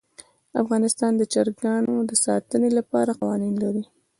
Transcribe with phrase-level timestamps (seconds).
[0.61, 3.83] افغانستان د چرګان د ساتنې لپاره قوانین لري.